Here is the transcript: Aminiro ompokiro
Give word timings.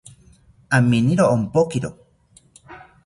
Aminiro 0.77 1.23
ompokiro 1.35 1.91